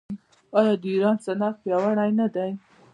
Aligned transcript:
آیا 0.59 0.73
د 0.81 0.83
ایران 0.93 1.17
صنعت 1.25 1.55
پیاوړی 1.63 2.11
نه 2.19 2.27
دی؟ 2.33 2.51